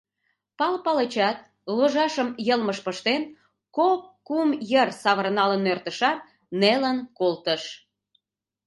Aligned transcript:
—Пал 0.57 0.75
Палычат 0.85 1.37
ложашым, 1.77 2.29
йылмыш 2.47 2.79
пыштен, 2.85 3.21
кок-кум 3.77 4.49
йыр 4.71 4.89
савыралын 5.01 5.61
нӧртышат, 5.65 6.19
нелын 6.61 6.97
колтыш. 7.17 7.63